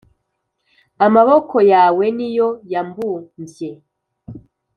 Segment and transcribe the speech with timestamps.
[1.05, 3.69] “amaboko yawe ni yo yambumbye,